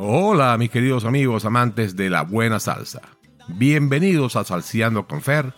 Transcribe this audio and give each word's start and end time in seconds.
Hola 0.00 0.56
mis 0.58 0.70
queridos 0.70 1.04
amigos 1.04 1.44
amantes 1.44 1.96
de 1.96 2.08
la 2.08 2.22
buena 2.22 2.60
salsa. 2.60 3.00
Bienvenidos 3.48 4.36
a 4.36 4.44
Salseando 4.44 5.08
con 5.08 5.22
Fer 5.22 5.52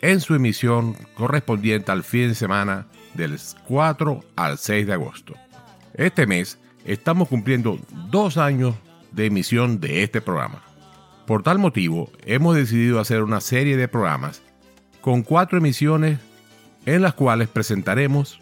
en 0.00 0.22
su 0.22 0.34
emisión 0.34 0.94
correspondiente 1.14 1.92
al 1.92 2.02
fin 2.02 2.28
de 2.28 2.34
semana 2.34 2.86
del 3.12 3.38
4 3.68 4.24
al 4.34 4.56
6 4.56 4.86
de 4.86 4.92
agosto. 4.94 5.34
Este 5.92 6.26
mes 6.26 6.58
estamos 6.86 7.28
cumpliendo 7.28 7.78
dos 8.10 8.38
años 8.38 8.74
de 9.12 9.26
emisión 9.26 9.78
de 9.78 10.04
este 10.04 10.22
programa. 10.22 10.62
Por 11.26 11.42
tal 11.42 11.58
motivo, 11.58 12.10
hemos 12.24 12.56
decidido 12.56 12.98
hacer 12.98 13.22
una 13.22 13.42
serie 13.42 13.76
de 13.76 13.88
programas 13.88 14.40
con 15.02 15.22
cuatro 15.22 15.58
emisiones 15.58 16.18
en 16.86 17.02
las 17.02 17.12
cuales 17.12 17.48
presentaremos 17.48 18.40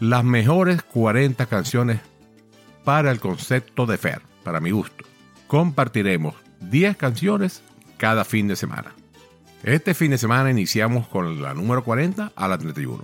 las 0.00 0.24
mejores 0.24 0.82
40 0.82 1.46
canciones 1.46 2.00
para 2.82 3.12
el 3.12 3.20
concepto 3.20 3.86
de 3.86 3.98
Fer, 3.98 4.33
para 4.44 4.60
mi 4.60 4.70
gusto. 4.70 5.04
Compartiremos 5.48 6.34
10 6.60 6.96
canciones 6.96 7.62
cada 7.96 8.24
fin 8.24 8.48
de 8.48 8.56
semana. 8.56 8.94
Este 9.62 9.94
fin 9.94 10.10
de 10.10 10.18
semana 10.18 10.50
iniciamos 10.50 11.08
con 11.08 11.42
la 11.42 11.54
número 11.54 11.82
40 11.82 12.32
a 12.36 12.48
la 12.48 12.58
31. 12.58 13.02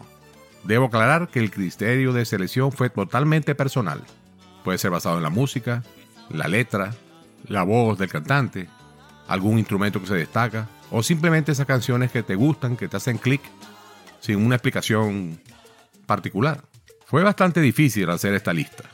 Debo 0.65 0.87
aclarar 0.87 1.29
que 1.29 1.41
el 1.41 1.51
criterio 1.51 2.13
de 2.13 2.25
selección 2.25 2.71
fue 2.71 2.91
totalmente 2.91 3.55
personal. 3.55 4.03
Puede 4.63 4.79
ser 4.79 4.91
basado 4.91 5.17
en 5.17 5.23
la 5.23 5.31
música, 5.31 5.83
la 6.29 6.49
letra, 6.49 6.95
la 7.47 7.63
voz 7.63 7.99
del 7.99 8.11
cantante, 8.11 8.69
algún 9.27 9.59
instrumento 9.59 10.01
que 10.01 10.07
se 10.07 10.15
destaca, 10.15 10.69
o 10.91 11.03
simplemente 11.03 11.53
esas 11.53 11.67
canciones 11.67 12.11
que 12.11 12.23
te 12.23 12.35
gustan, 12.35 12.77
que 12.77 12.89
te 12.89 12.97
hacen 12.97 13.17
clic, 13.17 13.41
sin 14.21 14.45
una 14.45 14.57
explicación 14.57 15.41
particular. 16.05 16.63
Fue 17.07 17.23
bastante 17.23 17.61
difícil 17.61 18.11
hacer 18.11 18.35
esta 18.35 18.53
lista. 18.53 18.85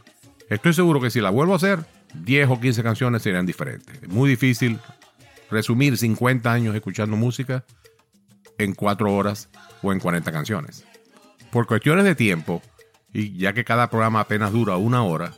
Estoy 0.48 0.72
seguro 0.72 1.00
que 1.00 1.10
si 1.10 1.20
la 1.20 1.30
vuelvo 1.30 1.54
a 1.54 1.56
hacer, 1.56 1.84
10 2.24 2.48
o 2.50 2.60
15 2.60 2.82
canciones 2.82 3.22
serían 3.22 3.46
diferentes. 3.46 4.02
Es 4.02 4.08
muy 4.08 4.28
difícil 4.28 4.78
resumir 5.50 5.96
50 5.96 6.52
años 6.52 6.74
escuchando 6.74 7.16
música 7.16 7.64
en 8.58 8.74
4 8.74 9.12
horas 9.12 9.48
o 9.82 9.92
en 9.92 10.00
40 10.00 10.32
canciones. 10.32 10.84
Por 11.50 11.66
cuestiones 11.66 12.04
de 12.04 12.14
tiempo, 12.14 12.62
y 13.12 13.36
ya 13.36 13.52
que 13.52 13.64
cada 13.64 13.88
programa 13.88 14.20
apenas 14.20 14.52
dura 14.52 14.76
una 14.76 15.02
hora, 15.04 15.32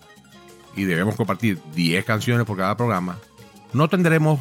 y 0.76 0.84
debemos 0.84 1.16
compartir 1.16 1.58
10 1.74 2.04
canciones 2.04 2.46
por 2.46 2.56
cada 2.56 2.76
programa, 2.76 3.18
no 3.72 3.88
tendremos 3.88 4.40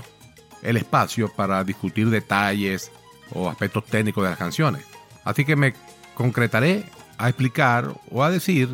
el 0.62 0.78
espacio 0.78 1.32
para 1.34 1.64
discutir 1.64 2.10
detalles 2.10 2.92
o 3.34 3.50
aspectos 3.50 3.86
técnicos 3.86 4.24
de 4.24 4.30
las 4.30 4.40
canciones. 4.40 4.84
Así 5.24 5.46
que 5.46 5.56
me 5.56 5.74
concretaré 6.16 6.86
a 7.18 7.30
explicar 7.30 7.94
o 8.12 8.24
a 8.24 8.32
decir 8.32 8.70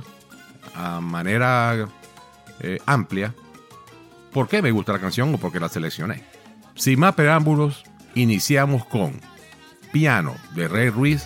a 0.75 1.01
manera 1.01 1.87
eh, 2.59 2.79
amplia 2.85 3.33
por 4.33 4.47
qué 4.47 4.61
me 4.61 4.71
gusta 4.71 4.93
la 4.93 4.99
canción 4.99 5.33
o 5.33 5.37
por 5.37 5.51
qué 5.51 5.59
la 5.59 5.69
seleccioné. 5.69 6.23
Sin 6.75 6.99
más 6.99 7.13
preámbulos, 7.15 7.83
iniciamos 8.15 8.85
con 8.85 9.21
Piano 9.91 10.35
de 10.55 10.67
Rey 10.67 10.89
Ruiz, 10.89 11.25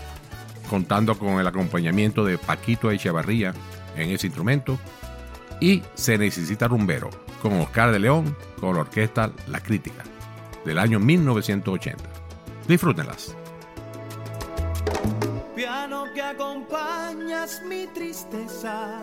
contando 0.69 1.17
con 1.17 1.39
el 1.39 1.47
acompañamiento 1.47 2.25
de 2.25 2.37
Paquito 2.37 2.91
Echevarría 2.91 3.53
en 3.95 4.09
ese 4.09 4.27
instrumento, 4.27 4.77
y 5.59 5.81
Se 5.95 6.17
Necesita 6.17 6.67
Rumbero, 6.67 7.09
con 7.41 7.53
Oscar 7.53 7.91
de 7.91 7.99
León, 7.99 8.35
con 8.59 8.75
la 8.75 8.81
orquesta 8.81 9.31
La 9.47 9.61
Crítica 9.61 10.03
del 10.65 10.77
año 10.77 10.99
1980. 10.99 12.03
Disfrútenlas. 12.67 13.33
Piano 15.55 16.03
que 16.13 16.21
acompañas 16.21 17.61
mi 17.63 17.87
tristeza. 17.87 19.01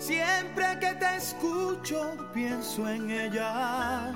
Siempre 0.00 0.78
que 0.80 0.94
te 0.94 1.16
escucho 1.16 2.16
pienso 2.32 2.88
en 2.88 3.10
ella. 3.10 4.12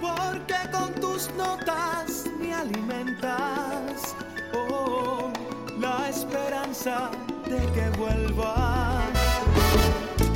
Porque 0.00 0.56
con 0.72 0.94
tus 0.94 1.30
notas 1.34 2.24
me 2.40 2.54
alimentas. 2.54 4.14
Oh, 4.54 5.30
la 5.78 6.08
esperanza 6.08 7.10
de 7.44 7.58
que 7.72 7.90
vuelvas. 7.98 9.04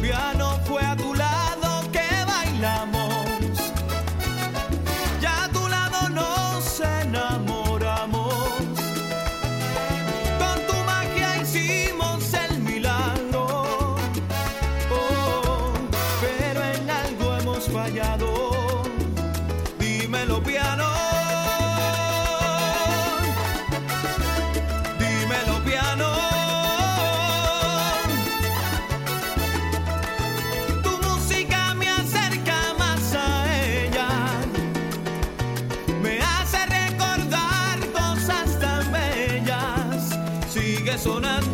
Piano 0.03 0.46
fue 0.46 0.46
sonando. 41.07 41.46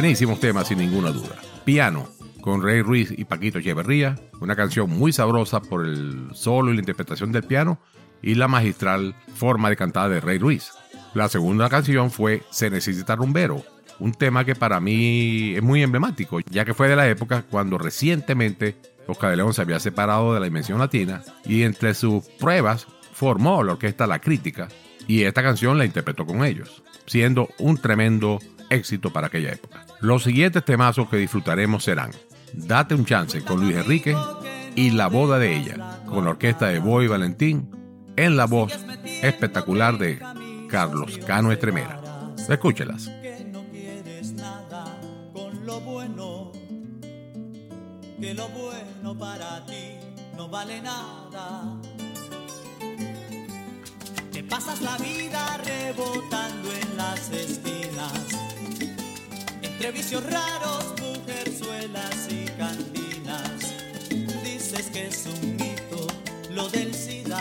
Buenísimos 0.00 0.38
temas, 0.38 0.68
sin 0.68 0.78
ninguna 0.78 1.10
duda. 1.10 1.34
Piano, 1.64 2.08
con 2.40 2.62
Rey 2.62 2.82
Ruiz 2.82 3.12
y 3.18 3.24
Paquito 3.24 3.58
Echeverría, 3.58 4.14
una 4.40 4.54
canción 4.54 4.88
muy 4.88 5.12
sabrosa 5.12 5.60
por 5.60 5.84
el 5.84 6.28
solo 6.34 6.70
y 6.70 6.74
la 6.74 6.82
interpretación 6.82 7.32
del 7.32 7.42
piano 7.42 7.80
y 8.22 8.36
la 8.36 8.46
magistral 8.46 9.16
forma 9.34 9.68
de 9.68 9.76
cantar 9.76 10.08
de 10.08 10.20
Rey 10.20 10.38
Ruiz. 10.38 10.70
La 11.14 11.28
segunda 11.28 11.68
canción 11.68 12.12
fue 12.12 12.44
Se 12.50 12.70
necesita 12.70 13.16
rumbero, 13.16 13.64
un 13.98 14.12
tema 14.12 14.44
que 14.44 14.54
para 14.54 14.78
mí 14.78 15.54
es 15.56 15.64
muy 15.64 15.82
emblemático, 15.82 16.38
ya 16.48 16.64
que 16.64 16.74
fue 16.74 16.88
de 16.88 16.94
la 16.94 17.08
época 17.08 17.42
cuando 17.50 17.76
recientemente 17.76 18.76
Oscar 19.08 19.30
de 19.30 19.38
León 19.38 19.52
se 19.52 19.62
había 19.62 19.80
separado 19.80 20.32
de 20.32 20.38
la 20.38 20.46
Dimensión 20.46 20.78
Latina 20.78 21.24
y 21.44 21.64
entre 21.64 21.94
sus 21.94 22.24
pruebas 22.38 22.86
formó 23.12 23.64
la 23.64 23.72
orquesta 23.72 24.06
La 24.06 24.20
Crítica 24.20 24.68
y 25.08 25.24
esta 25.24 25.42
canción 25.42 25.76
la 25.76 25.84
interpretó 25.84 26.24
con 26.24 26.44
ellos, 26.44 26.84
siendo 27.06 27.48
un 27.58 27.78
tremendo 27.78 28.38
éxito 28.70 29.12
para 29.12 29.28
aquella 29.28 29.52
época. 29.52 29.86
Los 30.00 30.24
siguientes 30.24 30.64
temazos 30.64 31.08
que 31.08 31.16
disfrutaremos 31.16 31.84
serán 31.84 32.10
Date 32.52 32.94
un 32.94 33.04
chance 33.04 33.42
con 33.42 33.60
Luis 33.60 33.76
Enrique 33.76 34.16
y 34.74 34.90
La 34.90 35.08
boda 35.08 35.38
de 35.38 35.56
ella, 35.56 36.00
con 36.06 36.24
la 36.24 36.30
orquesta 36.30 36.68
de 36.68 36.78
Boy 36.78 37.06
Valentín, 37.06 37.70
en 38.16 38.36
la 38.36 38.46
voz 38.46 38.72
espectacular 39.22 39.98
de 39.98 40.18
Carlos 40.68 41.18
Cano 41.26 41.52
Estremera. 41.52 42.00
Escúchelas. 42.48 43.10
que 48.28 48.34
lo 48.34 48.48
bueno 48.48 49.18
para 49.18 49.64
ti 49.64 49.96
no 50.36 50.48
vale 50.48 50.82
nada. 50.82 51.80
Te 54.32 54.42
pasas 54.42 54.82
la 54.82 54.98
vida 54.98 55.58
rebotando 55.64 56.68
en 56.72 56.96
las 56.96 57.30
esquinas, 57.30 57.77
entre 59.78 59.92
vicios 59.92 60.24
raros, 60.24 60.92
mujerzuelas 61.00 62.28
y 62.30 62.46
cantinas. 62.58 63.60
Dices 64.42 64.90
que 64.90 65.06
es 65.06 65.26
un 65.26 65.54
mito 65.54 66.04
lo 66.50 66.68
del 66.68 66.92
SIDA, 66.92 67.40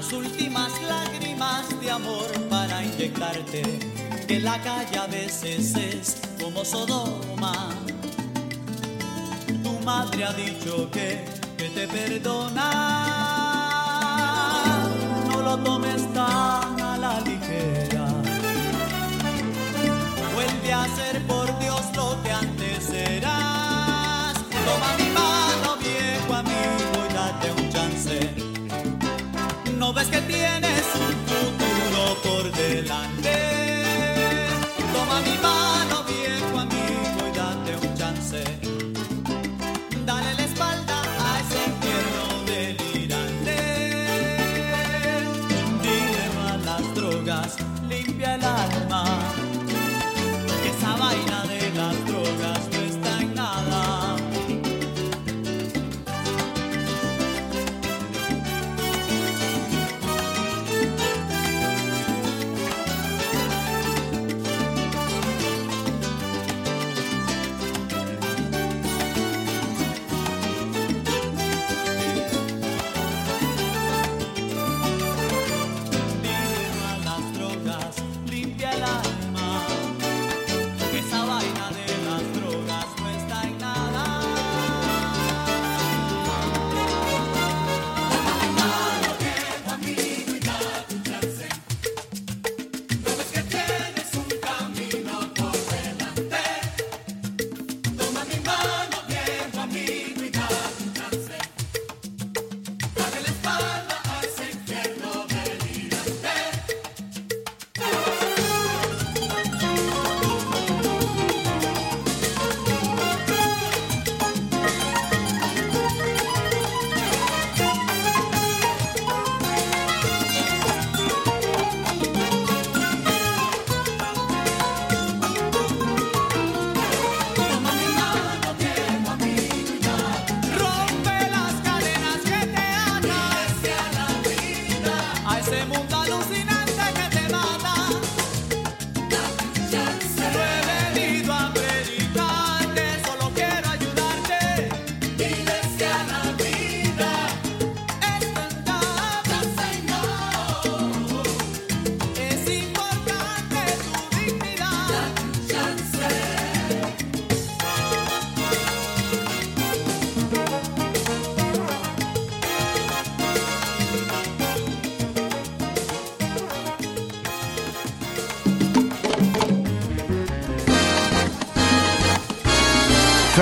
las 0.00 0.12
últimas 0.14 0.72
lágrimas 0.88 1.78
de 1.78 1.90
amor 1.90 2.26
para 2.48 2.82
inyectarte, 2.82 3.60
que 4.26 4.40
la 4.40 4.58
calle 4.62 4.96
a 4.96 5.06
veces 5.06 5.76
es 5.76 6.22
como 6.40 6.64
Sodoma. 6.64 7.68
Tu 9.62 9.72
madre 9.84 10.24
ha 10.24 10.32
dicho 10.32 10.90
que, 10.90 11.22
que 11.58 11.68
te 11.68 11.86
perdona, 11.86 12.70
no 15.28 15.42
lo 15.42 15.58
tomes 15.58 16.10
tan 16.14 16.80
a 16.80 16.96
la 16.98 17.20
ligera. 17.20 17.89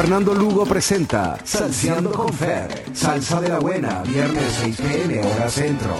Fernando 0.09 0.33
Lugo 0.33 0.65
presenta 0.65 1.37
Salseando 1.45 2.11
con 2.11 2.33
Fer. 2.33 2.87
Salsa 2.95 3.43
de 3.43 3.50
la 3.50 3.59
buena, 3.59 4.03
viernes 4.05 4.43
6 4.62 4.77
pm, 4.79 5.21
hora 5.21 5.50
centro. 5.50 5.97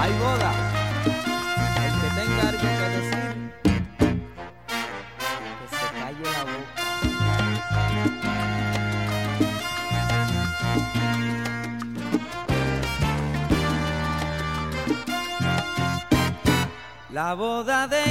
Hay 0.00 0.12
boda. 0.18 0.52
El 1.84 1.92
que 2.00 2.08
tenga 2.18 2.48
algo 2.48 2.62
que 2.62 2.88
decir, 2.96 3.36
que 5.58 5.66
se 5.76 5.86
calle 6.00 6.24
la 6.24 6.42
boca. 6.44 6.80
La 17.12 17.34
boda 17.34 17.86
de 17.86 18.09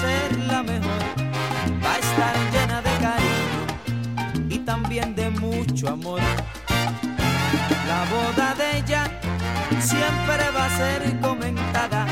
ser 0.00 0.38
la 0.46 0.62
mejor. 0.62 1.02
Va 1.84 1.94
a 1.94 1.98
estar 1.98 2.34
llena 2.52 2.82
de 2.82 2.94
cariño 3.06 3.60
y 4.48 4.58
también 4.58 5.14
de 5.14 5.30
mucho 5.30 5.88
amor. 5.88 6.20
La 7.88 8.04
boda 8.14 8.54
de 8.54 8.78
ella 8.78 9.02
siempre 9.80 10.50
va 10.56 10.66
a 10.66 10.76
ser 10.76 11.20
comentada, 11.20 12.06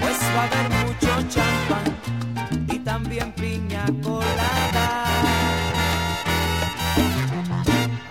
pues 0.00 0.18
va 0.34 0.42
a 0.42 0.46
haber 0.46 0.68
mucho 0.84 1.10
champán 1.28 1.86
y 2.74 2.78
también 2.78 3.32
piña 3.32 3.84
colada. 4.02 5.04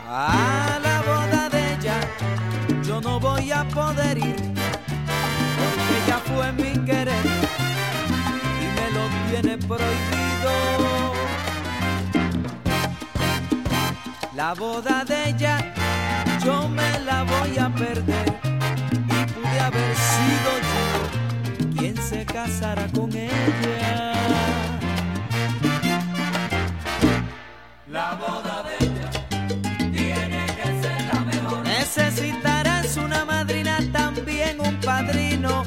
A 0.08 0.80
la 0.82 1.02
boda 1.02 1.50
de 1.50 1.74
ella 1.74 2.00
yo 2.84 3.02
no 3.02 3.20
voy 3.20 3.52
a 3.52 3.64
poder 3.66 4.18
ir, 4.18 4.45
prohibido. 9.68 11.14
La 14.36 14.54
boda 14.54 15.04
de 15.06 15.30
ella 15.30 15.74
yo 16.44 16.68
me 16.70 17.00
la 17.00 17.24
voy 17.24 17.58
a 17.58 17.70
perder 17.70 18.40
y 19.08 19.26
pude 19.34 19.60
haber 19.60 19.96
sido 19.96 20.50
yo 20.72 21.78
quien 21.78 21.98
se 21.98 22.26
casara 22.26 22.88
con 22.94 23.12
ella. 23.16 24.14
La 27.88 28.14
boda 28.16 28.64
de 28.68 28.86
ella 28.86 29.10
tiene 29.92 30.46
que 30.58 30.82
ser 30.82 31.14
la 31.14 31.20
mejor. 31.22 31.64
Necesitarás 31.64 32.98
una 32.98 33.26
madrina, 33.26 33.80
también 33.92 34.60
un 34.60 34.80
padrino 34.82 35.64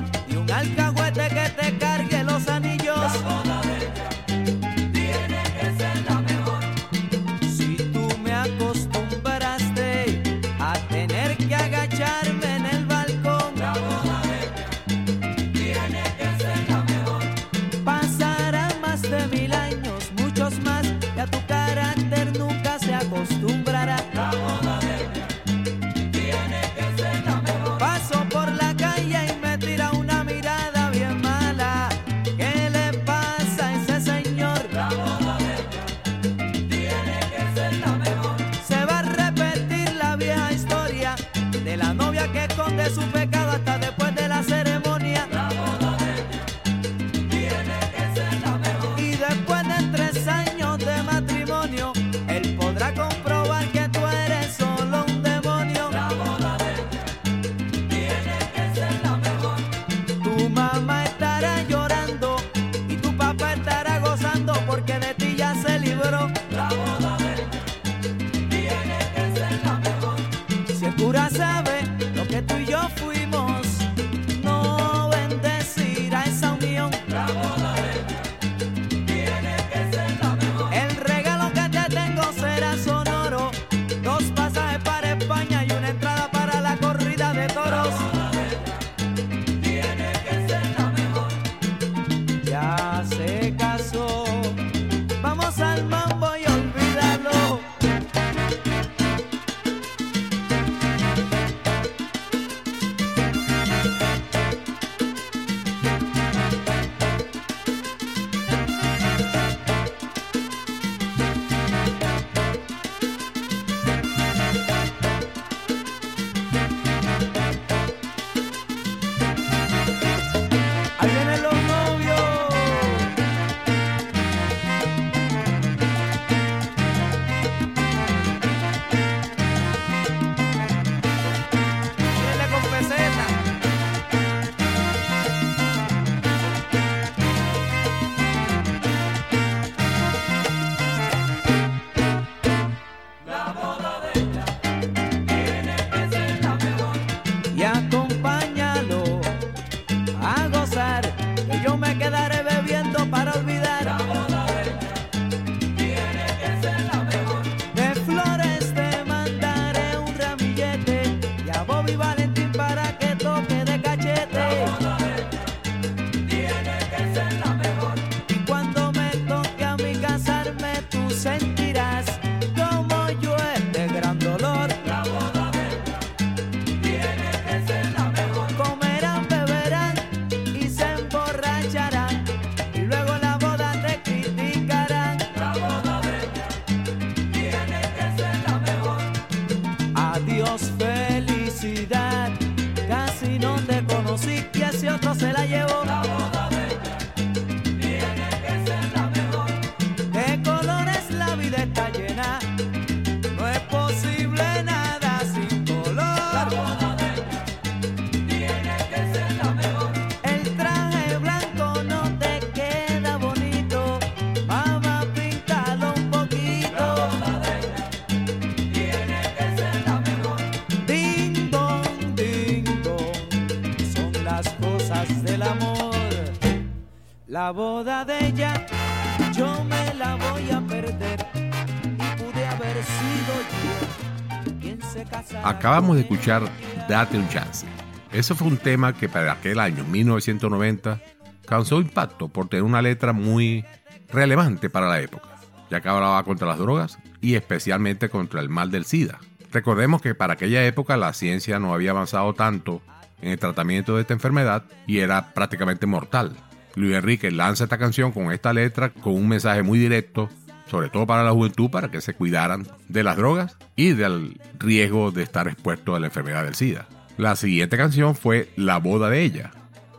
Acabamos 235.48 235.96
de 235.96 236.02
escuchar 236.02 236.42
Date 236.90 237.16
un 237.16 237.26
chance. 237.30 237.66
Ese 238.12 238.34
fue 238.34 238.48
un 238.48 238.58
tema 238.58 238.92
que 238.92 239.08
para 239.08 239.32
aquel 239.32 239.58
año, 239.60 239.82
1990, 239.82 241.00
causó 241.46 241.80
impacto 241.80 242.28
por 242.28 242.50
tener 242.50 242.64
una 242.64 242.82
letra 242.82 243.14
muy 243.14 243.64
relevante 244.10 244.68
para 244.68 244.88
la 244.88 245.00
época, 245.00 245.30
ya 245.70 245.80
que 245.80 245.88
hablaba 245.88 246.22
contra 246.24 246.46
las 246.46 246.58
drogas 246.58 246.98
y 247.22 247.34
especialmente 247.34 248.10
contra 248.10 248.42
el 248.42 248.50
mal 248.50 248.70
del 248.70 248.84
SIDA. 248.84 249.20
Recordemos 249.50 250.02
que 250.02 250.14
para 250.14 250.34
aquella 250.34 250.66
época 250.66 250.98
la 250.98 251.14
ciencia 251.14 251.58
no 251.58 251.72
había 251.72 251.92
avanzado 251.92 252.34
tanto 252.34 252.82
en 253.22 253.30
el 253.30 253.38
tratamiento 253.38 253.94
de 253.94 254.02
esta 254.02 254.12
enfermedad 254.12 254.64
y 254.86 254.98
era 254.98 255.32
prácticamente 255.32 255.86
mortal. 255.86 256.36
Luis 256.74 256.94
Enrique 256.94 257.30
lanza 257.30 257.64
esta 257.64 257.78
canción 257.78 258.12
con 258.12 258.32
esta 258.32 258.52
letra 258.52 258.90
con 258.90 259.14
un 259.14 259.26
mensaje 259.26 259.62
muy 259.62 259.78
directo, 259.78 260.28
sobre 260.68 260.90
todo 260.90 261.06
para 261.06 261.24
la 261.24 261.32
juventud, 261.32 261.70
para 261.70 261.90
que 261.90 262.00
se 262.00 262.14
cuidaran 262.14 262.66
de 262.88 263.02
las 263.02 263.16
drogas 263.16 263.56
y 263.76 263.92
del 263.92 264.40
riesgo 264.58 265.10
de 265.10 265.22
estar 265.22 265.48
expuesto 265.48 265.94
a 265.94 266.00
la 266.00 266.06
enfermedad 266.06 266.44
del 266.44 266.54
SIDA. 266.54 266.86
La 267.16 267.34
siguiente 267.36 267.76
canción 267.76 268.14
fue 268.14 268.50
La 268.56 268.78
boda 268.78 269.10
de 269.10 269.22
ella, 269.22 269.50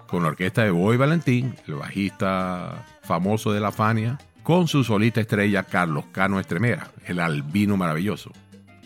con 0.08 0.24
la 0.24 0.30
orquesta 0.30 0.64
de 0.64 0.72
Boy 0.72 0.98
Valentín, 0.98 1.56
el 1.68 1.76
bajista 1.76 2.86
famoso 3.04 3.52
de 3.52 3.60
la 3.60 3.72
Fania, 3.72 4.18
con 4.44 4.68
su 4.68 4.84
solista 4.84 5.22
estrella 5.22 5.64
Carlos 5.64 6.06
Cano 6.12 6.40
Estremera, 6.40 6.92
el 7.06 7.20
albino 7.20 7.78
maravilloso. 7.78 8.32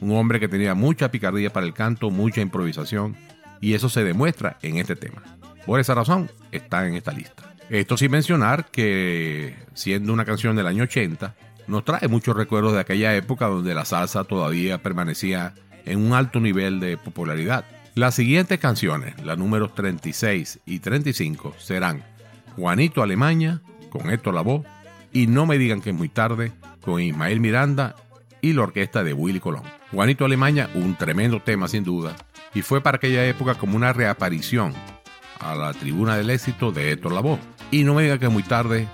Un 0.02 0.12
hombre 0.12 0.40
que 0.40 0.50
tenía 0.50 0.74
mucha 0.74 1.12
picardía 1.12 1.54
para 1.54 1.66
el 1.66 1.74
canto, 1.74 2.10
mucha 2.10 2.42
improvisación, 2.42 3.16
y 3.62 3.74
eso 3.74 3.88
se 3.88 4.04
demuestra 4.04 4.58
en 4.62 4.78
este 4.78 4.96
tema. 4.96 5.24
Por 5.66 5.80
esa 5.80 5.96
razón, 5.96 6.30
está 6.52 6.86
en 6.88 6.96
esta 6.96 7.14
lista. 7.14 7.54
Esto 7.70 7.96
sin 7.96 8.12
mencionar 8.12 8.66
que, 8.66 9.56
siendo 9.74 10.12
una 10.12 10.26
canción 10.26 10.56
del 10.56 10.68
año 10.68 10.84
80, 10.84 11.34
nos 11.68 11.86
trae 11.86 12.08
muchos 12.08 12.36
recuerdos 12.36 12.74
de 12.74 12.80
aquella 12.80 13.16
época 13.16 13.48
donde 13.48 13.74
la 13.74 13.86
salsa 13.86 14.24
todavía 14.24 14.82
permanecía 14.82 15.54
en 15.86 16.06
un 16.06 16.14
alto 16.14 16.40
nivel 16.40 16.80
de 16.80 16.98
popularidad. 16.98 17.66
Las 17.96 18.16
siguientes 18.16 18.60
canciones, 18.60 19.22
las 19.24 19.38
números 19.38 19.76
36 19.76 20.60
y 20.66 20.80
35, 20.80 21.56
serán 21.60 22.04
Juanito 22.56 23.04
Alemania, 23.04 23.62
con 23.90 24.10
Héctor 24.10 24.34
Lavoe, 24.34 24.64
y 25.12 25.28
No 25.28 25.46
me 25.46 25.58
digan 25.58 25.82
que 25.82 25.92
es 25.92 25.96
muy 25.96 26.10
tarde, 26.10 26.52
con 26.82 27.00
Ismael 27.00 27.40
Miranda 27.40 27.96
y 28.42 28.54
la 28.54 28.64
orquesta 28.64 29.04
de 29.04 29.14
Willy 29.14 29.40
Colón. 29.40 29.64
Juanito 29.92 30.26
Alemania, 30.26 30.70
un 30.74 30.96
tremendo 30.96 31.40
tema 31.40 31.68
sin 31.68 31.84
duda, 31.84 32.16
y 32.54 32.62
fue 32.62 32.82
para 32.82 32.98
aquella 32.98 33.26
época 33.28 33.56
como 33.56 33.78
una 33.78 33.94
reaparición 33.94 34.74
a 35.40 35.56
la 35.56 35.74
tribuna 35.74 36.18
del 36.18 36.30
éxito 36.30 36.72
de 36.72 36.92
Héctor 36.92 37.12
Lavoe. 37.12 37.40
Y 37.70 37.84
No 37.84 37.94
me 37.94 38.04
digan 38.04 38.20
que 38.20 38.26
es 38.26 38.32
muy 38.32 38.44
tarde, 38.44 38.88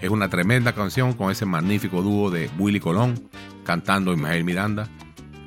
es 0.00 0.10
una 0.10 0.28
tremenda 0.28 0.72
canción 0.72 1.12
con 1.14 1.30
ese 1.30 1.46
magnífico 1.46 2.02
dúo 2.02 2.30
de 2.30 2.50
Willy 2.58 2.80
Colón 2.80 3.28
cantando 3.64 4.12
Ismael 4.12 4.44
Miranda. 4.44 4.88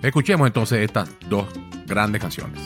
Escuchemos 0.02 0.48
entonces 0.48 0.80
estas 0.80 1.10
dos 1.30 1.48
grandes 1.86 2.22
canciones. 2.22 2.60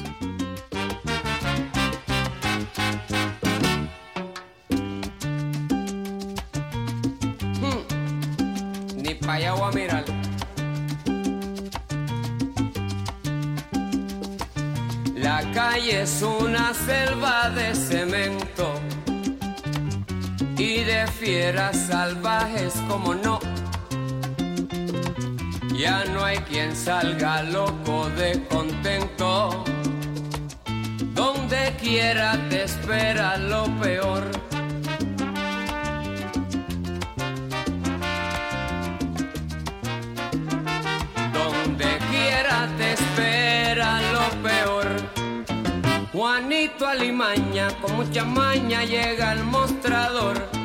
mirar. 9.74 10.04
La 15.16 15.42
calle 15.54 16.02
es 16.02 16.22
una 16.22 16.74
selva 16.74 17.50
de 17.50 17.76
cemento 17.76 18.53
de 20.94 21.08
fieras 21.08 21.76
salvajes 21.88 22.74
como 22.88 23.16
no. 23.16 23.40
Ya 25.76 26.06
no 26.06 26.24
hay 26.24 26.38
quien 26.50 26.76
salga 26.76 27.42
loco 27.42 28.10
de 28.12 28.44
contento. 28.48 29.64
Donde 31.20 31.76
quiera 31.82 32.38
te 32.50 32.64
espera 32.64 33.38
lo 33.38 33.64
peor. 33.82 34.24
Donde 41.40 41.90
quiera 42.12 42.70
te 42.78 42.94
espera 42.94 43.90
lo 44.16 44.26
peor. 44.48 44.88
Juanito 46.14 46.86
Alimaña 46.88 47.70
con 47.82 47.96
mucha 47.96 48.24
maña 48.24 48.84
llega 48.84 49.32
al 49.32 49.44
mostrador. 49.44 50.63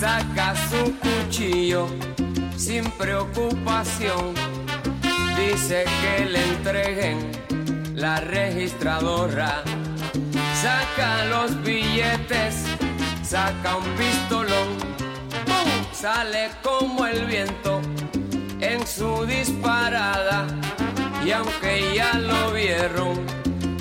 Saca 0.00 0.54
su 0.68 0.94
cuchillo 0.98 1.86
sin 2.56 2.84
preocupación. 2.92 4.34
Dice 5.36 5.84
que 6.00 6.24
le 6.26 6.44
entreguen 6.44 7.32
la 7.94 8.20
registradora. 8.20 9.62
Saca 10.60 11.24
los 11.26 11.62
billetes, 11.62 12.64
saca 13.22 13.76
un 13.76 13.84
pistolón. 13.96 14.68
Sale 15.92 16.50
como 16.62 17.06
el 17.06 17.24
viento 17.26 17.80
en 18.60 18.86
su 18.86 19.24
disparada 19.26 20.46
y 21.24 21.30
aunque 21.30 21.94
ya 21.94 22.18
lo 22.18 22.52
vieron, 22.52 23.24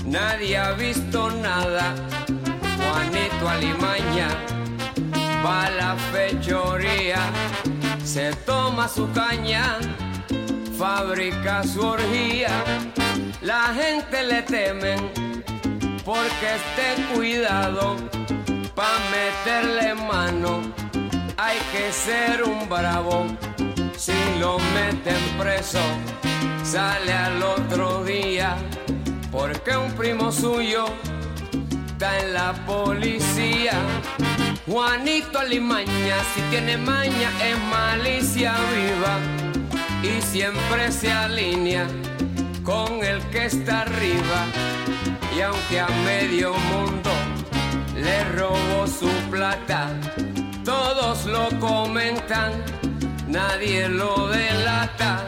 nadie 0.06 0.58
ha 0.58 0.72
visto 0.74 1.30
nada. 1.32 1.96
Juanito 2.78 3.50
Alimaña 3.50 4.30
va 5.44 5.66
a 5.66 5.70
la 5.72 5.96
fechoría, 6.12 7.20
se 8.04 8.34
toma 8.46 8.88
su 8.88 9.12
caña, 9.12 9.80
fabrica 10.78 11.64
su 11.64 11.82
orgía. 11.82 12.52
La 13.42 13.74
gente 13.74 14.24
le 14.24 14.42
temen 14.44 15.12
porque 16.06 16.56
esté 16.56 17.04
cuidado 17.14 17.98
pa' 18.76 19.00
meterle 19.12 19.96
mano. 19.96 20.62
Hay 21.38 21.58
que 21.72 21.92
ser 21.92 22.44
un 22.44 22.70
bravo 22.70 23.26
si 23.98 24.14
lo 24.40 24.58
meten 24.74 25.22
preso, 25.38 25.80
sale 26.64 27.14
al 27.14 27.42
otro 27.42 28.04
día, 28.04 28.56
porque 29.32 29.76
un 29.78 29.92
primo 29.94 30.32
suyo 30.32 30.86
está 31.88 32.20
en 32.20 32.34
la 32.34 32.54
policía. 32.66 33.74
Juanito 34.66 35.40
Alimaña, 35.40 36.18
si 36.34 36.42
tiene 36.50 36.78
maña, 36.78 37.30
es 37.44 37.58
malicia 37.70 38.56
viva 38.74 39.20
y 40.02 40.22
siempre 40.22 40.92
se 40.92 41.12
alinea 41.12 41.88
con 42.64 43.04
el 43.04 43.22
que 43.30 43.46
está 43.46 43.82
arriba. 43.82 44.46
Y 45.36 45.42
aunque 45.42 45.80
a 45.80 45.88
medio 46.06 46.54
mundo 46.54 47.12
le 47.96 48.24
robó 48.36 48.88
su 48.88 49.10
plata, 49.30 49.90
todos 50.64 51.26
lo 51.26 51.50
comentan 51.60 52.64
nadie 53.34 53.90
lo 53.90 54.28
delata. 54.28 55.28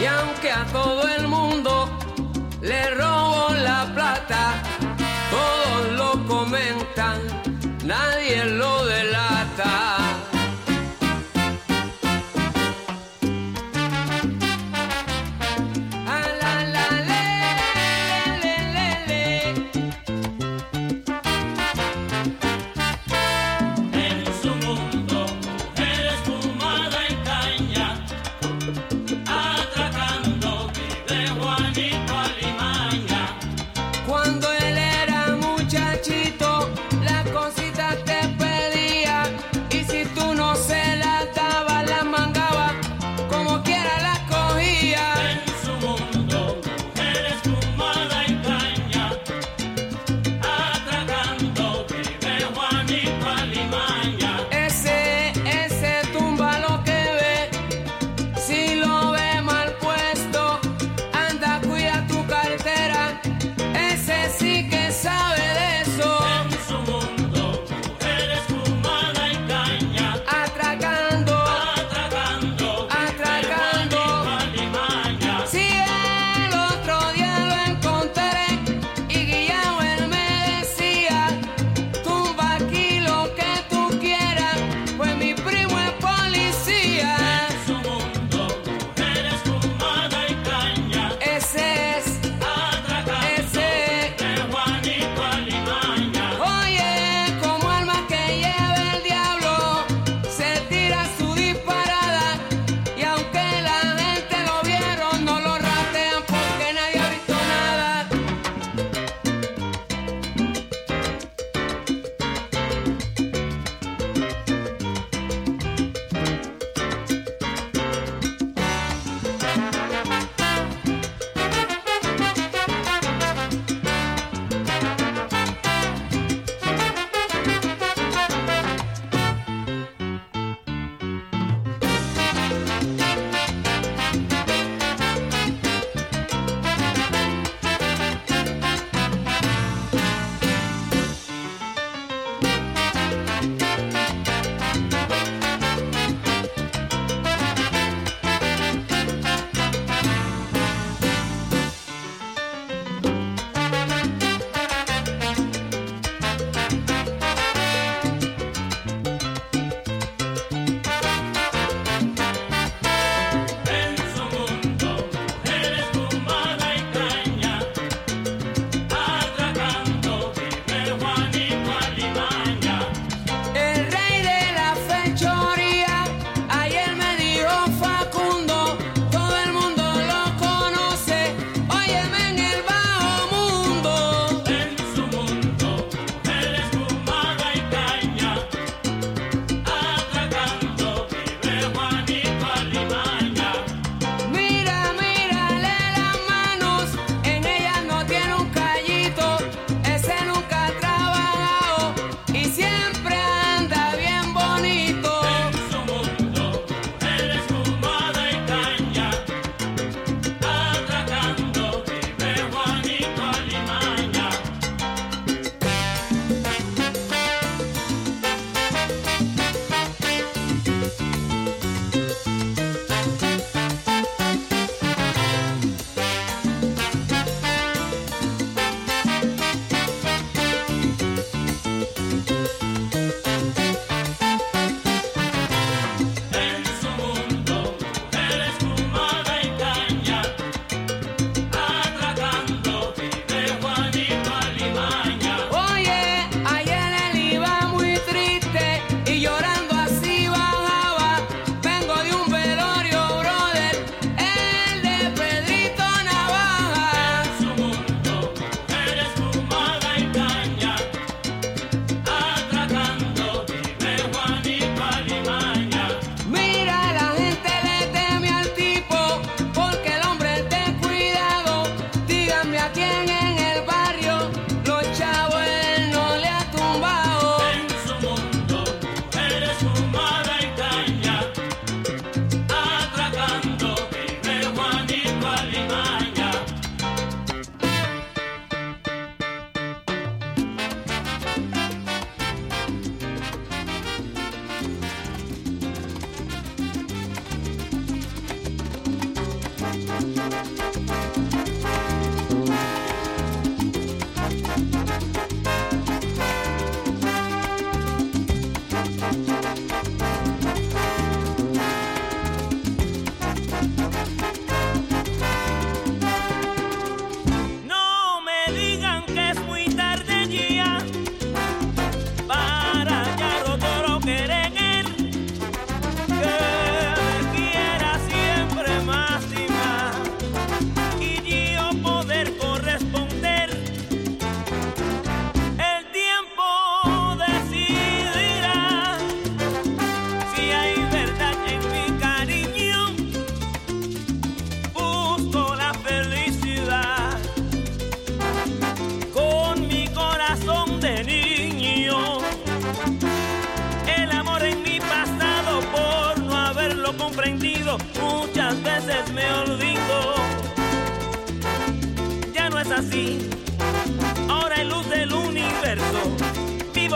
Y 0.00 0.06
aunque 0.06 0.50
a 0.50 0.64
todo 0.72 1.06
el 1.06 1.28
mundo 1.28 1.88
le 2.62 2.90
robo 2.94 3.54
la 3.54 3.84
plata, 3.94 4.54
todos 5.30 5.92
lo 6.00 6.26
comentan, 6.26 7.18
nadie 7.86 8.44
lo 8.44 8.84
delata. 8.84 10.05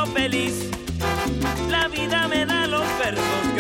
Feliz. 0.07 0.71
La 1.69 1.89
vida 1.89 2.29
me 2.29 2.47
da 2.47 2.67
los 2.67 2.85
versos 2.99 3.55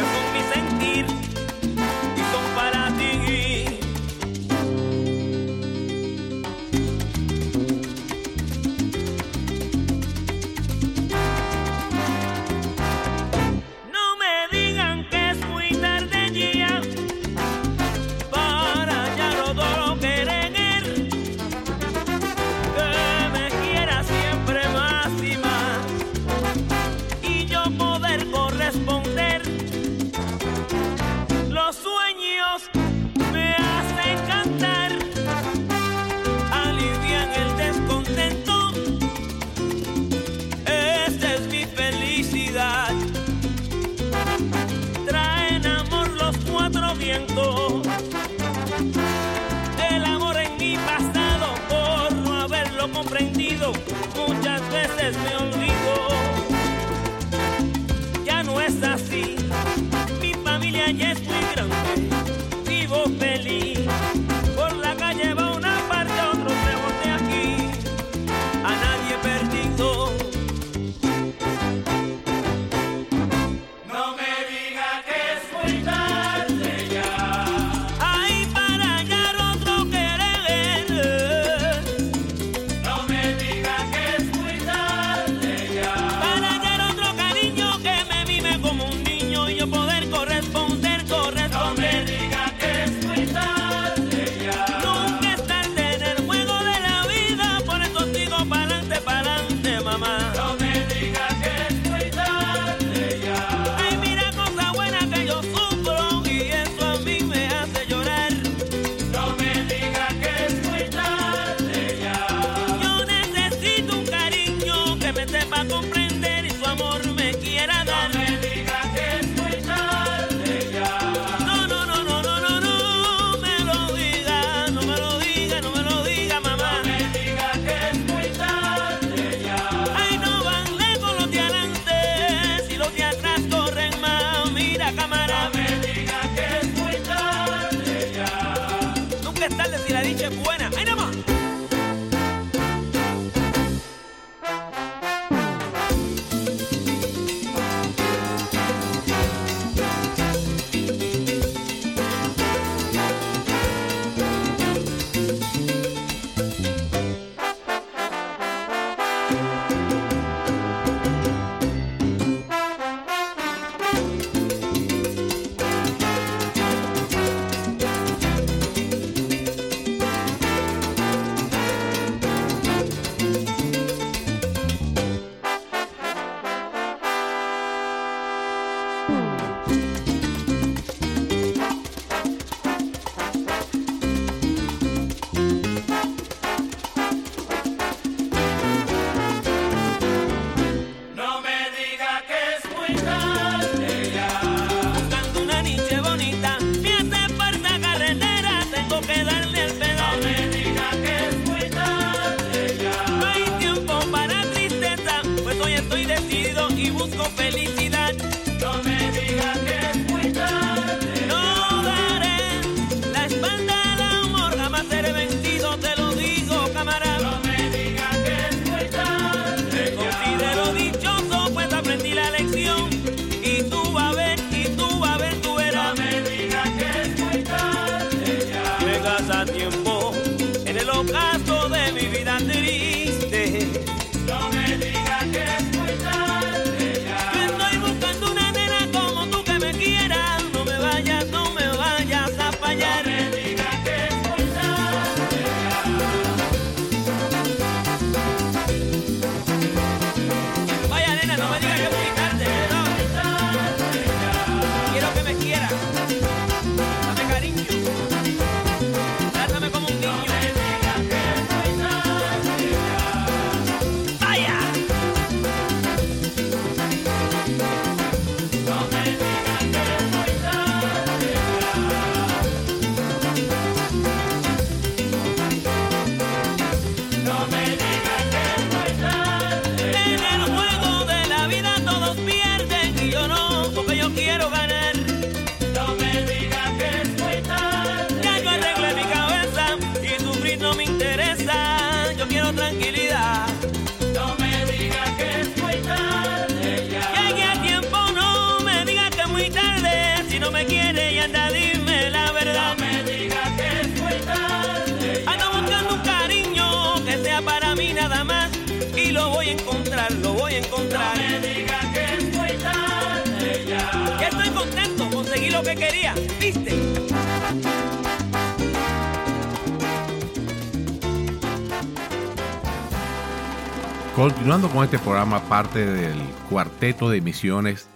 Continuando 324.20 324.68
con 324.68 324.84
este 324.84 324.98
programa, 324.98 325.40
parte 325.48 325.86
del 325.86 326.18
cuarteto 326.50 327.08
de 327.08 327.16
emisiones 327.16 327.88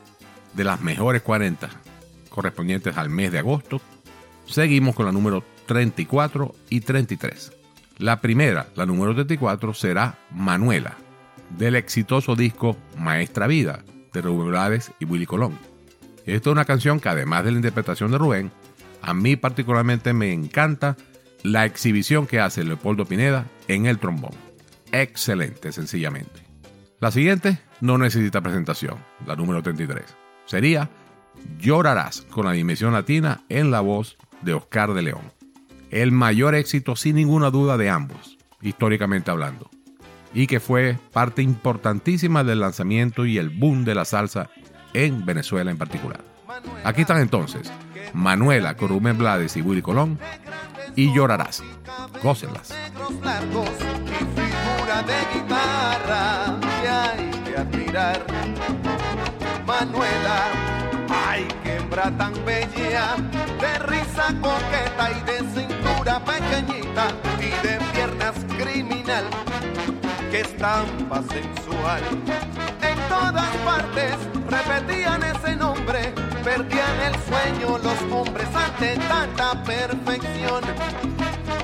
de 0.55 0.64
las 0.64 0.81
mejores 0.81 1.20
40 1.20 1.68
correspondientes 2.31 2.97
al 2.97 3.11
mes 3.11 3.31
de 3.31 3.41
agosto, 3.41 3.79
seguimos 4.47 4.95
con 4.95 5.05
la 5.05 5.12
número 5.12 5.45
34 5.66 6.55
y 6.70 6.81
33. 6.81 7.53
La 7.99 8.22
primera, 8.22 8.68
la 8.75 8.87
número 8.87 9.12
34, 9.12 9.75
será 9.75 10.18
Manuela, 10.31 10.97
del 11.59 11.77
exitoso 11.77 12.35
disco 12.35 12.75
Maestra 12.97 13.47
Vida, 13.47 13.85
de 14.14 14.22
Rubén 14.22 14.49
Blades 14.49 14.93
y 15.01 15.05
Willy 15.05 15.27
Colón. 15.27 15.59
Esta 16.25 16.49
es 16.49 16.53
una 16.55 16.64
canción 16.64 17.01
que 17.01 17.11
además 17.11 17.45
de 17.45 17.51
la 17.51 17.59
interpretación 17.59 18.11
de 18.11 18.16
Rubén, 18.16 18.51
a 19.03 19.12
mí 19.12 19.37
particularmente 19.37 20.14
me 20.14 20.33
encanta 20.33 20.97
la 21.43 21.66
exhibición 21.66 22.27
que 22.27 22.41
hace 22.41 22.64
Leopoldo 22.64 23.05
Pineda 23.05 23.45
en 23.68 23.85
el 23.85 23.99
trombón. 23.99 24.54
Excelente, 24.95 25.73
sencillamente. 25.73 26.47
La 27.01 27.11
siguiente 27.11 27.59
no 27.81 27.99
necesita 27.99 28.41
presentación, 28.41 28.97
la 29.27 29.35
número 29.35 29.61
33. 29.61 30.05
Sería 30.47 30.89
Llorarás 31.59 32.21
con 32.31 32.47
la 32.47 32.53
dimensión 32.53 32.93
latina 32.93 33.43
en 33.49 33.73
la 33.73 33.81
voz 33.81 34.17
de 34.43 34.55
Oscar 34.55 34.95
de 34.95 35.03
León. 35.03 35.33
El 35.91 36.13
mayor 36.13 36.55
éxito 36.55 36.95
sin 36.95 37.17
ninguna 37.17 37.51
duda 37.51 37.77
de 37.77 37.91
ambos, 37.91 38.39
históricamente 38.63 39.33
hablando, 39.33 39.69
y 40.33 40.47
que 40.47 40.61
fue 40.61 40.97
parte 41.13 41.43
importantísima 41.43 42.45
del 42.45 42.61
lanzamiento 42.61 43.27
y 43.27 43.39
el 43.39 43.51
boom 43.51 43.85
de 43.85 43.97
la 43.97 44.05
salsa 44.05 44.49
en 44.93 45.27
Venezuela 45.27 45.73
en 45.73 45.77
particular. 45.77 46.21
Aquí 46.85 47.01
están 47.01 47.19
entonces 47.19 47.73
Manuela 48.13 48.77
con 48.77 48.91
Rubén 48.91 49.19
Blades 49.19 49.57
y 49.57 49.61
Willy 49.61 49.83
Colón 49.83 50.21
y 50.95 51.13
Llorarás. 51.13 51.65
Gócenlas. 52.23 52.73
De 55.03 55.19
guitarra 55.33 56.57
que 56.81 56.89
hay 56.89 57.31
que 57.45 57.57
admirar. 57.57 58.21
Manuela, 59.67 60.39
ay, 61.29 61.49
qué 61.63 61.77
hembra 61.77 62.11
tan 62.17 62.33
bella, 62.45 63.17
de 63.61 63.79
risa 63.81 64.27
coqueta 64.41 65.11
y 65.11 65.21
de 65.31 65.39
cintura 65.55 66.21
pequeñita 66.25 67.09
y 67.39 67.67
de 67.67 67.79
piernas 67.93 68.35
criminal, 68.57 69.25
que 70.31 70.41
estampa 70.41 71.23
sensual. 71.23 72.03
En 72.83 72.99
todas 73.09 73.51
partes 73.65 74.17
repetían 74.49 75.23
ese 75.23 75.57
nombre, 75.57 76.13
perdían 76.45 77.01
el 77.09 77.15
sueño 77.29 77.79
los 77.79 78.13
hombres 78.13 78.49
ante 78.55 78.97
tanta 79.09 79.63
perfección. 79.65 80.63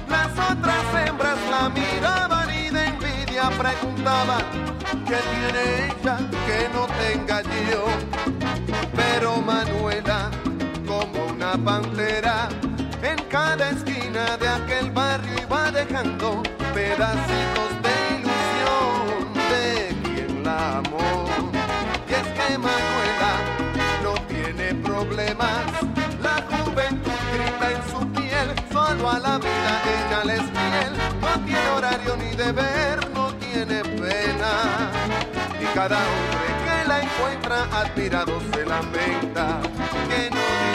Las 0.08 0.32
otras 0.32 1.06
hembras 1.06 1.38
la 1.50 1.68
miraban 1.68 2.39
envidia 3.50 3.58
preguntaban 3.58 4.42
¿Qué 5.06 5.16
tiene 5.16 5.86
ella 5.86 6.18
que 6.46 6.68
no 6.72 6.86
tenga 6.86 7.42
yo? 7.42 7.84
Pero 8.94 9.40
Manuela, 9.40 10.30
como 10.86 11.26
una 11.26 11.52
pantera, 11.52 12.48
en 13.02 13.18
cada 13.28 13.70
esquina 13.70 14.36
de 14.36 14.48
aquel 14.48 14.90
barrio 14.90 15.32
iba 15.42 15.70
dejando 15.72 16.42
pedacitos 16.74 17.70
de 17.82 17.94
ilusión 18.18 19.34
de 19.50 19.96
quien 20.04 20.44
la 20.44 20.78
amó. 20.78 21.26
Y 22.08 22.12
es 22.12 22.28
que 22.36 22.58
Manuela 22.58 23.32
no 24.04 24.14
tiene 24.28 24.74
problemas, 24.74 25.64
la 26.22 26.42
juventud 26.50 27.20
grita 27.32 27.70
en 27.72 27.90
su 27.90 28.12
piel, 28.12 28.54
solo 28.72 29.10
a 29.10 29.18
la 29.18 29.38
vida 29.38 29.82
ella 29.96 30.24
les 30.24 30.42
fiel, 30.42 30.92
no 31.20 31.44
tiene 31.44 31.68
horario 31.70 32.16
ni 32.16 32.36
deber, 32.36 32.99
tiene 33.66 33.82
pena. 33.82 34.90
Y 35.60 35.64
cada 35.74 35.98
hombre 35.98 36.48
que 36.64 36.88
la 36.88 37.00
encuentra 37.02 37.64
admirado 37.78 38.40
se 38.52 38.64
lamenta 38.64 39.60
que 40.08 40.30
no 40.30 40.69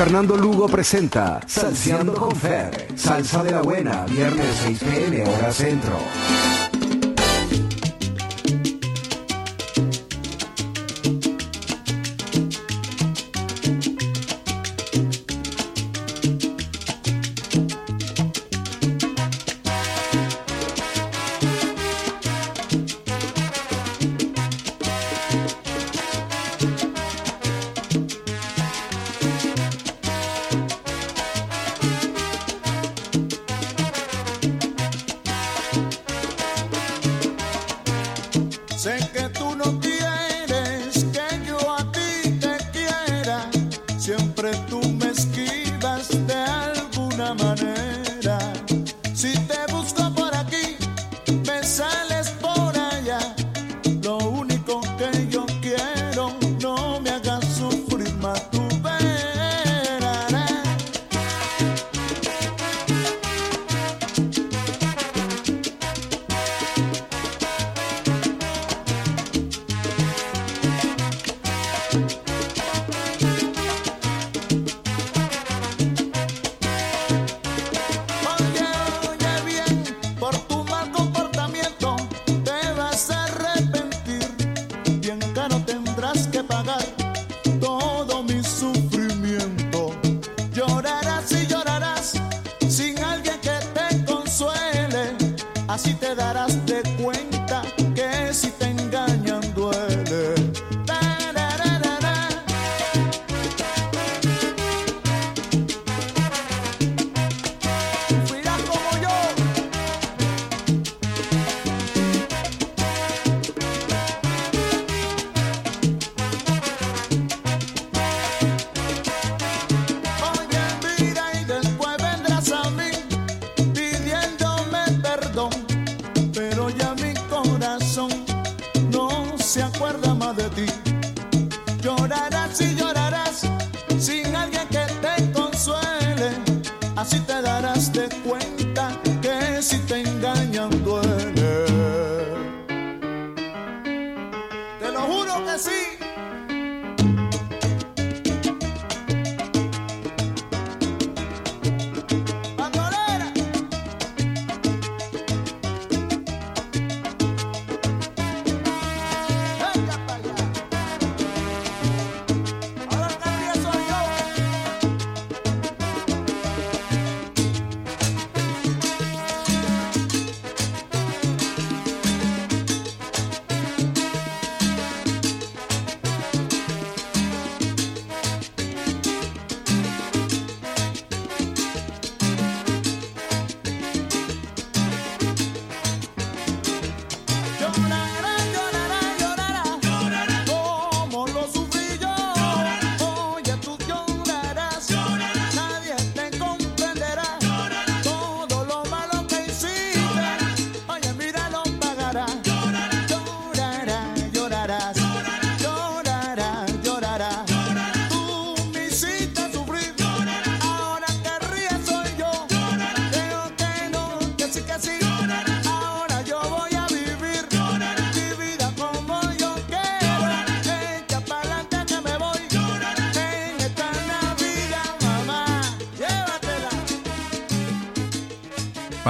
Fernando 0.00 0.34
Lugo 0.34 0.66
presenta 0.66 1.42
Salseando 1.46 2.14
con 2.14 2.34
Fer, 2.34 2.88
salsa 2.94 3.44
de 3.44 3.50
la 3.50 3.60
buena, 3.60 4.06
viernes 4.06 4.46
6 4.64 4.78
pm, 4.78 5.26
hora 5.26 5.52
centro. 5.52 5.98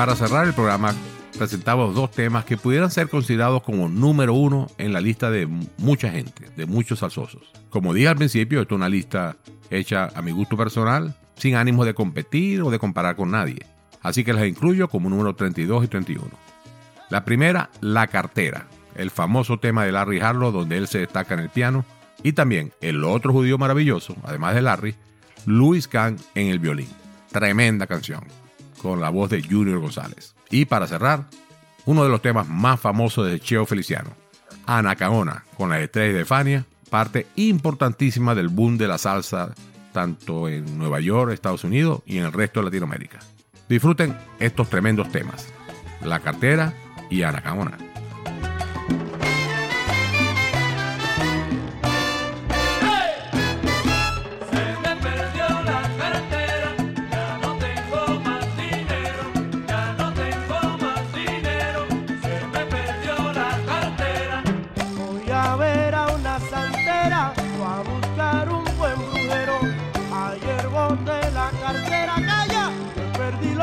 Para 0.00 0.16
cerrar 0.16 0.46
el 0.46 0.54
programa, 0.54 0.94
presentamos 1.36 1.94
dos 1.94 2.10
temas 2.10 2.46
que 2.46 2.56
pudieran 2.56 2.90
ser 2.90 3.10
considerados 3.10 3.62
como 3.62 3.86
número 3.86 4.32
uno 4.32 4.66
en 4.78 4.94
la 4.94 5.00
lista 5.02 5.30
de 5.30 5.46
mucha 5.76 6.10
gente, 6.10 6.48
de 6.56 6.64
muchos 6.64 7.00
salsosos. 7.00 7.52
Como 7.68 7.92
dije 7.92 8.08
al 8.08 8.16
principio, 8.16 8.62
esto 8.62 8.76
es 8.76 8.78
una 8.78 8.88
lista 8.88 9.36
hecha 9.68 10.08
a 10.14 10.22
mi 10.22 10.30
gusto 10.30 10.56
personal, 10.56 11.14
sin 11.36 11.54
ánimo 11.54 11.84
de 11.84 11.92
competir 11.92 12.62
o 12.62 12.70
de 12.70 12.78
comparar 12.78 13.14
con 13.14 13.30
nadie. 13.30 13.66
Así 14.00 14.24
que 14.24 14.32
las 14.32 14.46
incluyo 14.46 14.88
como 14.88 15.10
número 15.10 15.36
32 15.36 15.84
y 15.84 15.88
31. 15.88 16.30
La 17.10 17.26
primera, 17.26 17.68
La 17.82 18.06
Cartera, 18.06 18.68
el 18.94 19.10
famoso 19.10 19.58
tema 19.58 19.84
de 19.84 19.92
Larry 19.92 20.20
Harlow 20.20 20.50
donde 20.50 20.78
él 20.78 20.88
se 20.88 21.00
destaca 21.00 21.34
en 21.34 21.40
el 21.40 21.50
piano, 21.50 21.84
y 22.22 22.32
también 22.32 22.72
el 22.80 23.04
otro 23.04 23.34
judío 23.34 23.58
maravilloso, 23.58 24.16
además 24.22 24.54
de 24.54 24.62
Larry, 24.62 24.94
Louis 25.44 25.86
Kahn 25.86 26.16
en 26.34 26.46
el 26.46 26.58
violín. 26.58 26.88
Tremenda 27.30 27.86
canción, 27.86 28.24
con 28.80 29.00
la 29.00 29.10
voz 29.10 29.30
de 29.30 29.42
Junior 29.42 29.78
González. 29.78 30.34
Y 30.50 30.64
para 30.64 30.86
cerrar, 30.86 31.26
uno 31.86 32.02
de 32.02 32.08
los 32.08 32.22
temas 32.22 32.48
más 32.48 32.80
famosos 32.80 33.26
de 33.26 33.40
Cheo 33.40 33.66
Feliciano, 33.66 34.10
Anacaona, 34.66 35.44
con 35.56 35.70
las 35.70 35.80
estrellas 35.80 36.16
de 36.16 36.24
Fania, 36.24 36.66
parte 36.88 37.26
importantísima 37.36 38.34
del 38.34 38.48
boom 38.48 38.78
de 38.78 38.88
la 38.88 38.98
salsa 38.98 39.54
tanto 39.92 40.48
en 40.48 40.78
Nueva 40.78 41.00
York, 41.00 41.32
Estados 41.32 41.64
Unidos 41.64 42.02
y 42.06 42.18
en 42.18 42.24
el 42.24 42.32
resto 42.32 42.60
de 42.60 42.66
Latinoamérica. 42.66 43.18
Disfruten 43.68 44.16
estos 44.38 44.70
tremendos 44.70 45.10
temas, 45.10 45.48
La 46.02 46.20
Cartera 46.20 46.74
y 47.10 47.22
Anacaona. 47.22 47.89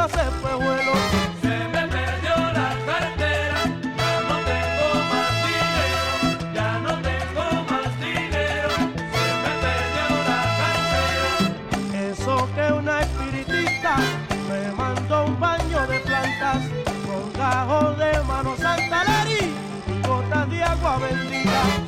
Se 0.09 0.23
fue 0.41 0.55
vuelo. 0.55 0.93
Se 0.93 1.17
me 1.17 1.26
mentira. 20.99 21.86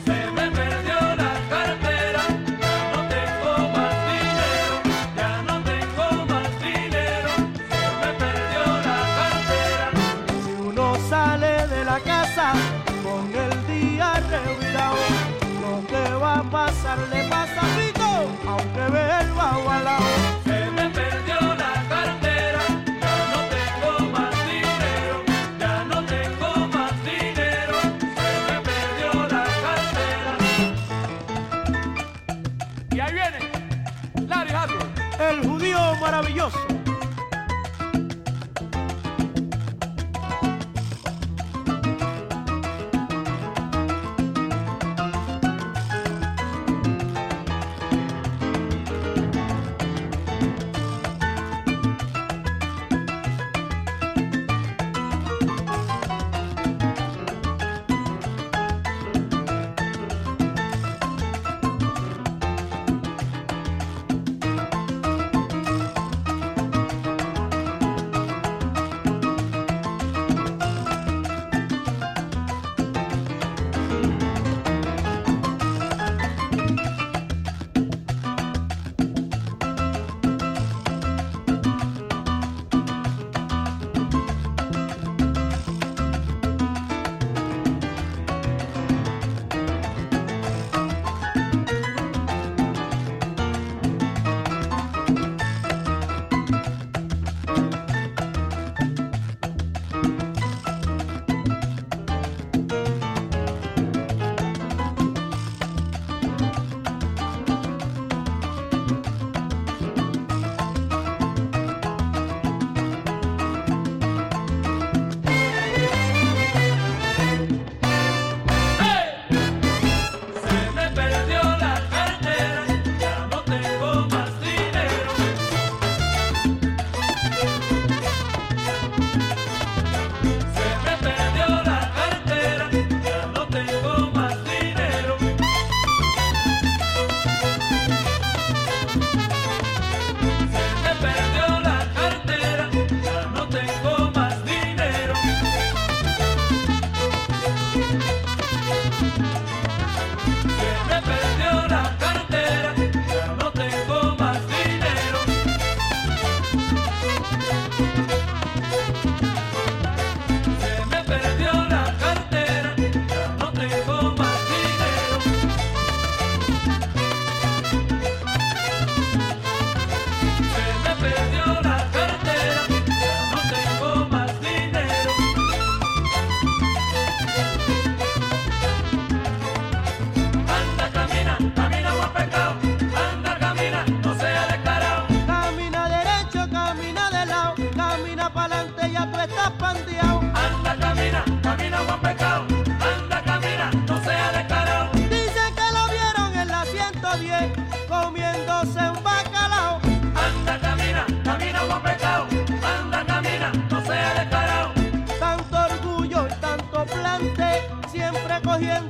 bien. 208.60 208.89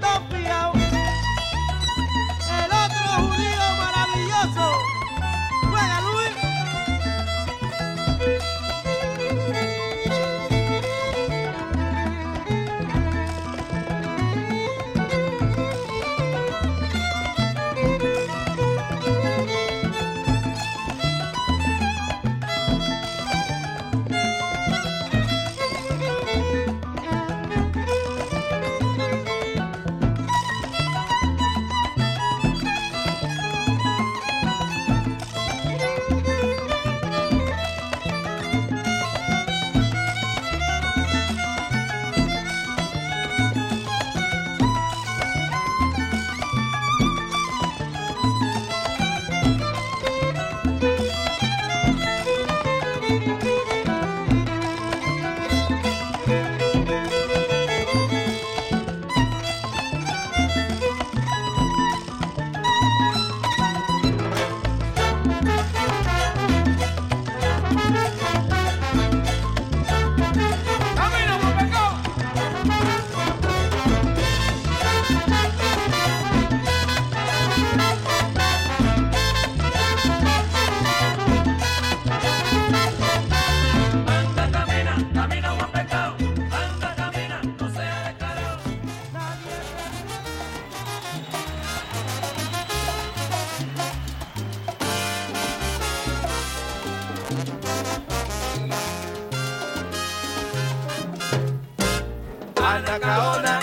Caona, 102.97 103.59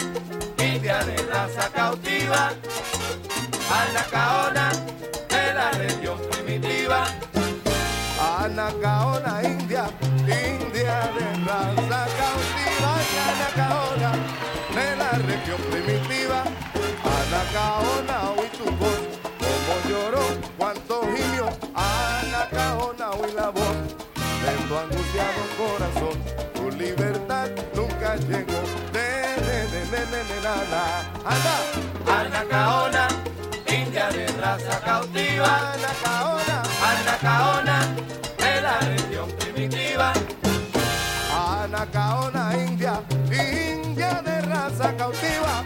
India 0.59 1.03
de 1.03 1.17
raza 1.27 1.69
cautiva, 1.75 2.53
Anacaona, 3.69 4.71
de 5.29 5.55
la 5.55 5.71
región 5.73 6.19
primitiva. 6.31 7.07
Anacaona, 8.21 9.43
India, 9.43 9.91
India 10.23 11.11
de 11.17 11.45
raza 11.45 12.07
cautiva, 12.21 12.91
Anacaona, 13.27 14.13
de 14.77 14.97
la 14.97 15.11
región 15.11 15.61
primitiva. 15.73 16.45
Anacaona, 17.03 18.31
hoy 18.31 18.49
tu 18.57 18.71
voz, 18.77 19.01
como 19.41 19.91
lloró, 19.91 20.25
cuánto 20.57 21.03
gimió, 21.03 21.49
Anacaona, 21.75 23.11
hoy 23.11 23.33
la 23.33 23.51
voz, 23.51 23.77
de 24.15 24.53
tu 24.69 24.79
angustiado 24.79 25.43
corazón, 25.59 26.23
tu 26.55 26.71
libertad 26.71 27.49
nunca 27.75 28.17
llegó. 28.17 28.87
Anda, 30.13 31.55
Anacaona, 32.07 33.09
india 33.67 34.09
de 34.11 34.27
raza 34.41 34.81
cautiva. 34.85 35.73
Anacaona, 35.75 36.63
Anacaona, 36.91 37.77
de 38.39 38.61
la 38.63 38.79
región 38.79 39.29
primitiva. 39.33 40.13
Anacaona, 41.35 42.57
india, 42.57 43.03
india 43.33 44.23
de 44.23 44.41
raza 44.43 44.97
cautiva. 44.97 45.65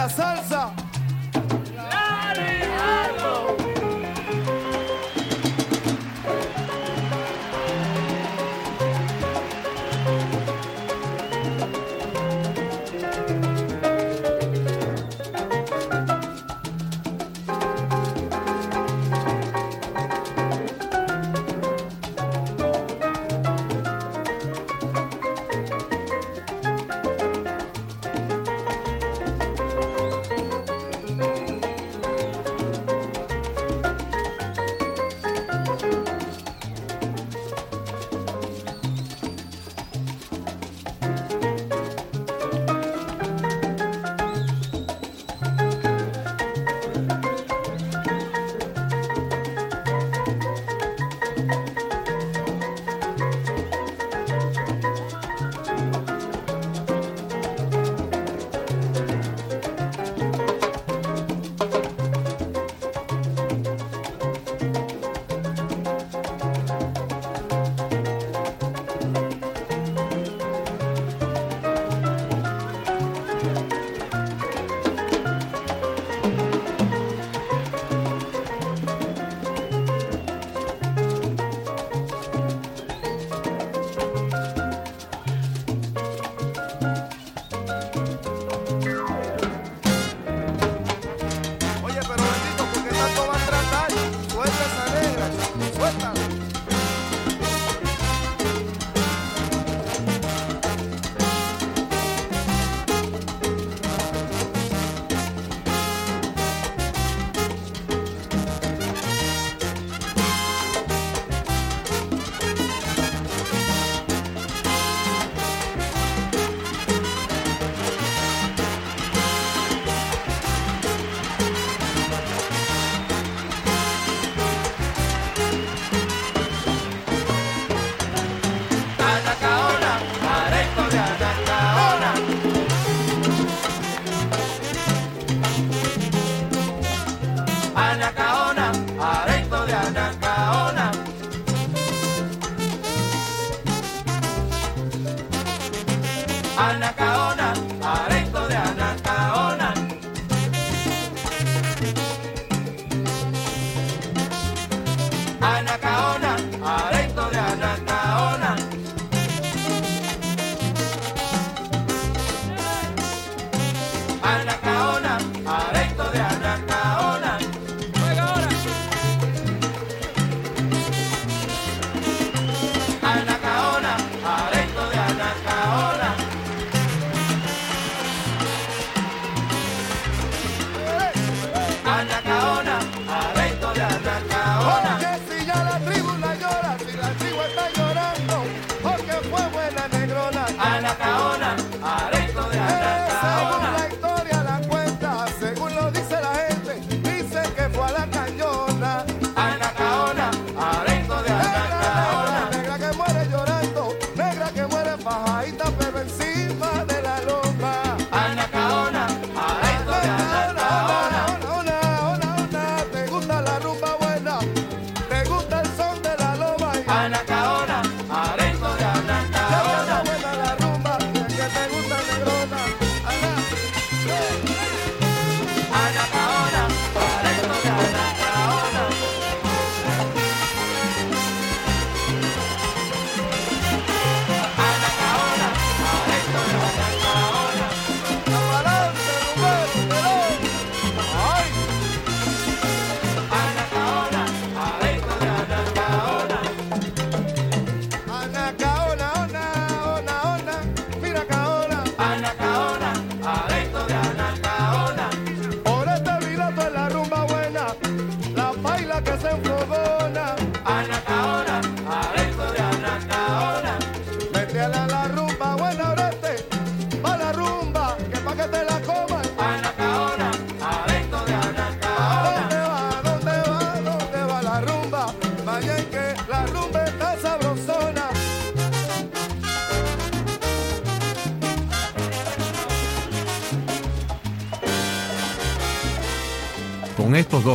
la 0.00 0.08
salsa. 0.08 0.59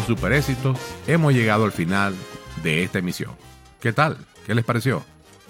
Super 0.06 0.34
éxitos 0.34 0.78
hemos 1.08 1.34
llegado 1.34 1.66
al 1.66 1.72
final 1.72 2.16
de 2.64 2.84
esta 2.84 3.00
emisión. 3.00 3.32
¿Qué 3.80 3.92
tal? 3.92 4.18
¿Qué 4.46 4.54
les 4.54 4.64
pareció? 4.64 5.04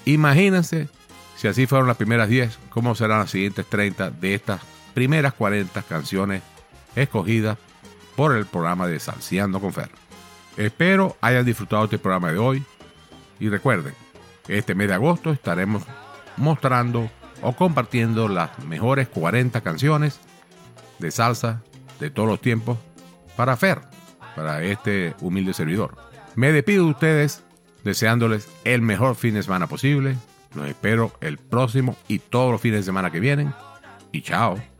Imagínense 0.06 0.88
si 1.36 1.48
así 1.48 1.68
fueron 1.68 1.88
las 1.88 1.98
primeras 1.98 2.30
10, 2.30 2.58
cómo 2.70 2.96
serán 2.96 3.20
las 3.20 3.32
siguientes 3.32 3.66
30 3.66 4.12
de 4.12 4.36
estas 4.36 4.62
primeras 4.94 5.34
40 5.34 5.82
canciones 5.84 6.42
escogidas 6.96 7.58
por 8.16 8.36
el 8.36 8.46
programa 8.46 8.88
de 8.88 9.00
Salseando 9.00 9.60
con 9.60 9.74
Fer. 9.74 9.90
Espero 10.56 11.18
hayan 11.20 11.44
disfrutado 11.44 11.84
este 11.84 11.98
programa 11.98 12.32
de 12.32 12.38
hoy 12.38 12.64
y 13.40 13.50
recuerden, 13.50 13.94
este 14.48 14.74
mes 14.74 14.88
de 14.88 14.94
agosto 14.94 15.32
estaremos 15.32 15.84
mostrando 16.38 17.10
o 17.42 17.54
compartiendo 17.54 18.30
las 18.30 18.58
mejores 18.60 19.10
40 19.10 19.60
canciones 19.60 20.22
de 21.00 21.12
salsa 21.12 21.62
de 22.00 22.10
todos 22.10 22.30
los 22.30 22.40
tiempos 22.40 22.78
para 23.36 23.58
Fer, 23.58 23.82
para 24.36 24.64
este 24.64 25.16
humilde 25.22 25.54
servidor. 25.54 25.96
Me 26.36 26.52
despido 26.52 26.86
de 26.86 26.92
ustedes 26.92 27.44
deseándoles 27.84 28.50
el 28.64 28.82
mejor 28.82 29.16
fin 29.16 29.36
de 29.36 29.44
semana 29.44 29.68
posible. 29.68 30.16
Los 30.54 30.68
espero 30.68 31.14
el 31.22 31.38
próximo 31.38 31.96
y 32.08 32.20
todos 32.20 32.52
los 32.52 32.62
fines 32.62 32.80
de 32.80 32.84
semana 32.84 33.12
que 33.12 33.20
vienen. 33.20 33.54
Y 34.12 34.22
chao. 34.22 34.75